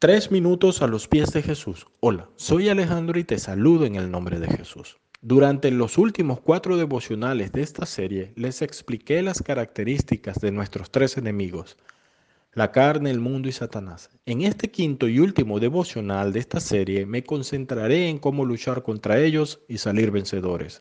Tres 0.00 0.30
minutos 0.30 0.80
a 0.80 0.86
los 0.86 1.08
pies 1.08 1.30
de 1.34 1.42
Jesús. 1.42 1.86
Hola, 2.00 2.30
soy 2.36 2.70
Alejandro 2.70 3.18
y 3.18 3.24
te 3.24 3.38
saludo 3.38 3.84
en 3.84 3.96
el 3.96 4.10
nombre 4.10 4.40
de 4.40 4.48
Jesús. 4.48 4.96
Durante 5.20 5.70
los 5.70 5.98
últimos 5.98 6.40
cuatro 6.40 6.78
devocionales 6.78 7.52
de 7.52 7.60
esta 7.60 7.84
serie 7.84 8.32
les 8.34 8.62
expliqué 8.62 9.20
las 9.20 9.42
características 9.42 10.40
de 10.40 10.52
nuestros 10.52 10.90
tres 10.90 11.18
enemigos, 11.18 11.76
la 12.54 12.72
carne, 12.72 13.10
el 13.10 13.20
mundo 13.20 13.50
y 13.50 13.52
Satanás. 13.52 14.08
En 14.24 14.40
este 14.40 14.70
quinto 14.70 15.06
y 15.06 15.18
último 15.18 15.60
devocional 15.60 16.32
de 16.32 16.40
esta 16.40 16.60
serie 16.60 17.04
me 17.04 17.22
concentraré 17.22 18.08
en 18.08 18.18
cómo 18.18 18.46
luchar 18.46 18.82
contra 18.82 19.20
ellos 19.20 19.60
y 19.68 19.76
salir 19.76 20.10
vencedores. 20.10 20.80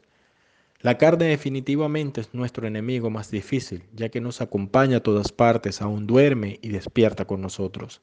La 0.79 0.97
carne 0.97 1.25
definitivamente 1.25 2.21
es 2.21 2.33
nuestro 2.33 2.67
enemigo 2.67 3.09
más 3.09 3.29
difícil, 3.31 3.83
ya 3.91 4.07
que 4.07 4.21
nos 4.21 4.39
acompaña 4.39 4.99
a 4.99 5.03
todas 5.03 5.33
partes, 5.33 5.81
aún 5.81 6.07
duerme 6.07 6.57
y 6.61 6.69
despierta 6.69 7.25
con 7.25 7.41
nosotros. 7.41 8.01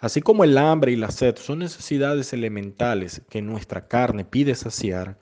Así 0.00 0.20
como 0.20 0.44
el 0.44 0.56
hambre 0.58 0.92
y 0.92 0.96
la 0.96 1.10
sed 1.10 1.36
son 1.36 1.58
necesidades 1.58 2.32
elementales 2.32 3.20
que 3.28 3.42
nuestra 3.42 3.88
carne 3.88 4.24
pide 4.24 4.54
saciar, 4.54 5.18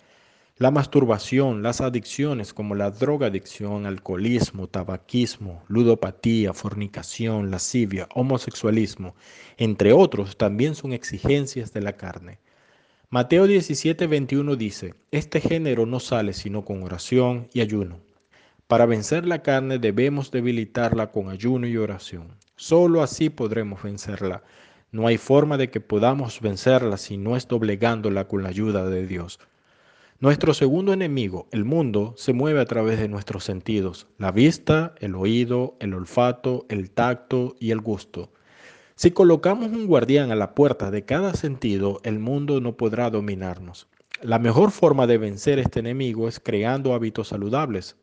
la 0.59 0.71
masturbación, 0.71 1.63
las 1.63 1.81
adicciones 1.81 2.53
como 2.53 2.75
la 2.75 2.91
drogadicción, 2.91 3.87
alcoholismo, 3.87 4.69
tabaquismo, 4.69 5.63
ludopatía, 5.69 6.53
fornicación, 6.53 7.51
lascivia, 7.51 8.07
homosexualismo, 8.15 9.15
entre 9.57 9.95
otros, 9.95 10.37
también 10.37 10.75
son 10.75 10.93
exigencias 10.93 11.73
de 11.73 11.81
la 11.81 11.95
carne. 11.95 12.39
Mateo 13.09 13.47
17, 13.47 14.07
21 14.07 14.57
dice, 14.57 14.95
este 15.11 15.41
género 15.41 15.87
no 15.87 16.01
sale 16.01 16.35
sino 16.35 16.67
con 16.67 16.83
oración 16.83 17.49
y 17.55 17.63
ayuno. 17.63 18.01
Para 18.67 18.85
vencer 18.85 19.27
la 19.27 19.43
carne 19.43 19.79
debemos 19.79 20.31
debilitarla 20.31 21.13
con 21.13 21.31
ayuno 21.31 21.67
y 21.67 21.79
oración. 21.79 22.37
Solo 22.57 23.03
así 23.03 23.29
podremos 23.29 23.83
vencerla. 23.83 24.43
No 24.91 25.07
hay 25.07 25.19
forma 25.19 25.59
de 25.59 25.71
que 25.71 25.81
podamos 25.81 26.41
vencerla 26.41 26.97
si 26.97 27.19
no 27.19 27.37
es 27.37 27.47
doblegándola 27.49 28.29
con 28.29 28.43
la 28.43 28.49
ayuda 28.49 28.89
de 28.89 29.07
Dios. 29.07 29.39
Nuestro 30.21 30.55
segundo 30.55 30.95
enemigo, 30.95 31.47
el 31.51 31.67
mundo, 31.67 32.15
se 32.17 32.33
mueve 32.33 32.61
a 32.61 32.65
través 32.65 32.99
de 32.99 33.09
nuestros 33.09 33.45
sentidos, 33.45 34.07
la 34.17 34.33
vista, 34.33 34.95
el 35.01 35.15
oído, 35.15 35.77
el 35.81 35.93
olfato, 35.93 36.65
el 36.71 36.91
tacto 36.91 37.55
y 37.61 37.73
el 37.73 37.83
gusto. 37.83 38.33
Si 38.95 39.11
colocamos 39.11 39.69
un 39.69 39.87
guardián 39.87 40.31
a 40.31 40.37
la 40.37 40.55
puerta 40.55 40.91
de 40.91 41.05
cada 41.05 41.35
sentido, 41.35 42.01
el 42.03 42.19
mundo 42.19 42.63
no 42.63 42.79
podrá 42.79 43.11
dominarnos. 43.11 43.89
La 44.23 44.39
mejor 44.39 44.71
forma 44.71 45.07
de 45.07 45.19
vencer 45.19 45.59
este 45.59 45.81
enemigo 45.81 46.27
es 46.27 46.41
creando 46.41 46.95
hábitos 46.95 47.29
saludables. 47.29 47.97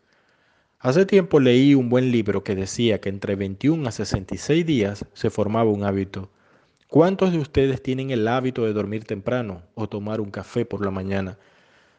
Hace 0.83 1.05
tiempo 1.05 1.39
leí 1.39 1.75
un 1.75 1.87
buen 1.87 2.11
libro 2.11 2.43
que 2.43 2.55
decía 2.55 2.99
que 2.99 3.07
entre 3.07 3.37
21 3.37 3.87
a 3.87 3.91
66 3.93 4.65
días 4.65 5.05
se 5.13 5.29
formaba 5.29 5.71
un 5.71 5.85
hábito. 5.85 6.29
¿Cuántos 6.89 7.31
de 7.31 7.37
ustedes 7.37 7.81
tienen 7.81 8.11
el 8.11 8.27
hábito 8.27 8.65
de 8.65 8.73
dormir 8.73 9.05
temprano 9.05 9.63
o 9.75 9.87
tomar 9.87 10.19
un 10.19 10.29
café 10.29 10.65
por 10.65 10.83
la 10.83 10.91
mañana? 10.91 11.37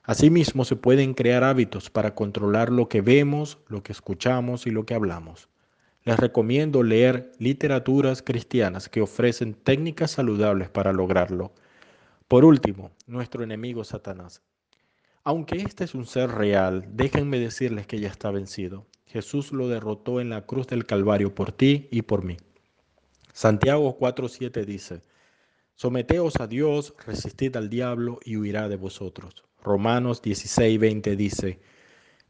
Asimismo, 0.02 0.66
se 0.66 0.76
pueden 0.76 1.14
crear 1.14 1.44
hábitos 1.44 1.88
para 1.88 2.14
controlar 2.14 2.70
lo 2.70 2.90
que 2.90 3.00
vemos, 3.00 3.56
lo 3.68 3.82
que 3.82 3.92
escuchamos 3.92 4.66
y 4.66 4.70
lo 4.70 4.84
que 4.84 4.92
hablamos. 4.92 5.48
Les 6.02 6.18
recomiendo 6.18 6.82
leer 6.82 7.32
literaturas 7.38 8.20
cristianas 8.20 8.90
que 8.90 9.00
ofrecen 9.00 9.54
técnicas 9.54 10.10
saludables 10.10 10.68
para 10.68 10.92
lograrlo. 10.92 11.54
Por 12.28 12.44
último, 12.44 12.90
nuestro 13.06 13.44
enemigo 13.44 13.82
Satanás. 13.82 14.42
Aunque 15.26 15.56
este 15.62 15.84
es 15.84 15.94
un 15.94 16.04
ser 16.04 16.30
real, 16.30 16.84
déjenme 16.90 17.38
decirles 17.38 17.86
que 17.86 17.98
ya 17.98 18.08
está 18.08 18.30
vencido. 18.30 18.86
Jesús 19.06 19.52
lo 19.52 19.68
derrotó 19.68 20.20
en 20.20 20.28
la 20.28 20.44
cruz 20.44 20.66
del 20.66 20.84
Calvario 20.84 21.34
por 21.34 21.50
ti 21.50 21.88
y 21.90 22.02
por 22.02 22.22
mí. 22.22 22.36
Santiago 23.32 23.96
4:7 23.98 24.66
dice, 24.66 25.00
Someteos 25.76 26.36
a 26.40 26.46
Dios, 26.46 26.94
resistid 27.06 27.56
al 27.56 27.70
diablo 27.70 28.20
y 28.22 28.36
huirá 28.36 28.68
de 28.68 28.76
vosotros. 28.76 29.44
Romanos 29.62 30.20
16:20 30.20 31.16
dice, 31.16 31.58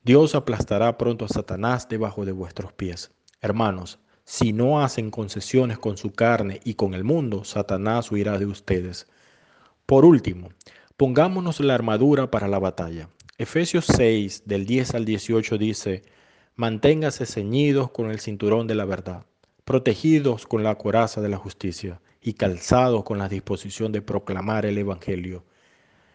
Dios 0.04 0.36
aplastará 0.36 0.96
pronto 0.96 1.24
a 1.24 1.28
Satanás 1.28 1.88
debajo 1.88 2.24
de 2.24 2.32
vuestros 2.32 2.72
pies. 2.72 3.10
Hermanos, 3.40 3.98
si 4.22 4.52
no 4.52 4.80
hacen 4.80 5.10
concesiones 5.10 5.80
con 5.80 5.96
su 5.96 6.12
carne 6.12 6.60
y 6.64 6.74
con 6.74 6.94
el 6.94 7.02
mundo, 7.02 7.42
Satanás 7.42 8.12
huirá 8.12 8.38
de 8.38 8.46
ustedes. 8.46 9.08
Por 9.84 10.04
último, 10.04 10.50
pongámonos 10.96 11.60
la 11.60 11.74
armadura 11.74 12.30
para 12.30 12.48
la 12.48 12.58
batalla. 12.58 13.08
Efesios 13.38 13.86
6, 13.86 14.42
del 14.46 14.66
10 14.66 14.94
al 14.94 15.04
18 15.04 15.58
dice, 15.58 16.02
Manténgase 16.56 17.26
ceñidos 17.26 17.90
con 17.90 18.10
el 18.10 18.20
cinturón 18.20 18.66
de 18.66 18.74
la 18.74 18.84
verdad 18.84 19.26
protegidos 19.64 20.46
con 20.46 20.62
la 20.62 20.74
coraza 20.76 21.20
de 21.20 21.30
la 21.30 21.38
justicia 21.38 22.00
y 22.20 22.34
calzados 22.34 23.04
con 23.04 23.18
la 23.18 23.28
disposición 23.28 23.92
de 23.92 24.02
proclamar 24.02 24.66
el 24.66 24.78
Evangelio. 24.78 25.44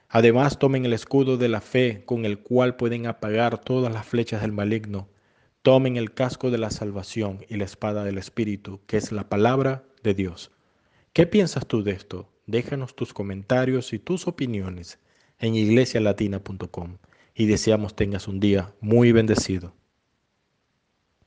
Además 0.07 0.59
tomen 0.59 0.85
el 0.85 0.93
escudo 0.93 1.37
de 1.37 1.49
la 1.49 1.61
fe 1.61 2.03
con 2.05 2.25
el 2.25 2.39
cual 2.39 2.75
pueden 2.75 3.07
apagar 3.07 3.59
todas 3.59 3.93
las 3.93 4.05
flechas 4.05 4.41
del 4.41 4.51
maligno. 4.51 5.07
Tomen 5.61 5.97
el 5.97 6.13
casco 6.13 6.51
de 6.51 6.57
la 6.57 6.71
salvación 6.71 7.45
y 7.47 7.57
la 7.57 7.65
espada 7.65 8.03
del 8.03 8.17
Espíritu, 8.17 8.79
que 8.87 8.97
es 8.97 9.11
la 9.11 9.29
palabra 9.29 9.83
de 10.03 10.13
Dios. 10.13 10.51
¿Qué 11.13 11.27
piensas 11.27 11.67
tú 11.67 11.83
de 11.83 11.91
esto? 11.91 12.29
Déjanos 12.49 12.95
tus 12.95 13.13
comentarios 13.13 13.93
y 13.93 13.99
tus 13.99 14.27
opiniones 14.27 14.97
en 15.37 15.53
iglesialatina.com 15.53 16.97
y 17.35 17.45
deseamos 17.45 17.95
tengas 17.95 18.27
un 18.27 18.39
día 18.39 18.73
muy 18.81 19.11
bendecido. 19.11 19.75